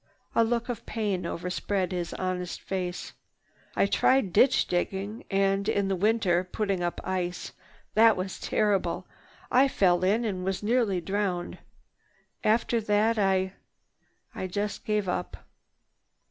[0.33, 3.13] A look of pain overspread his honest face.
[3.75, 7.51] "I tried ditch digging and, in winter, putting up ice.
[7.93, 9.05] That was terrible.
[9.51, 11.59] I fell in and was nearly drowned.
[12.43, 15.37] After that I—I just gave up.